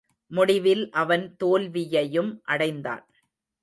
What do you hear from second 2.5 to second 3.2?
அடைந்தான்.